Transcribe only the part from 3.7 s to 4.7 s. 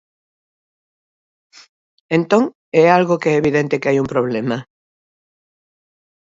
que hai un problema.